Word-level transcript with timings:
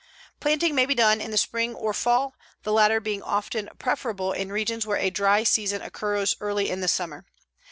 ]Planting 0.41 0.73
may 0.73 0.87
be 0.87 0.95
done 0.95 1.21
in 1.21 1.29
the 1.29 1.37
spring 1.37 1.75
or 1.75 1.93
fall, 1.93 2.33
the 2.63 2.73
latter 2.73 2.99
being 2.99 3.21
often 3.21 3.69
preferable 3.77 4.31
in 4.31 4.51
regions 4.51 4.83
where 4.83 4.97
a 4.97 5.11
dry 5.11 5.43
season 5.43 5.83
occurs 5.83 6.35
early 6.41 6.71
in 6.71 6.81
the 6.81 6.87
summer. 6.87 7.27